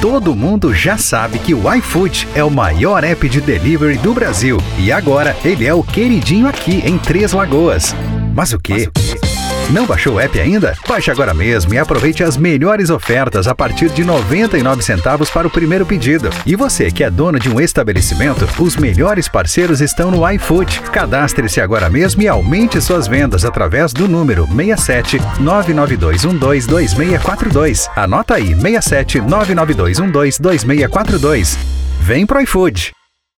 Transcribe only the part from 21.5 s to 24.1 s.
agora mesmo e aumente suas vendas através do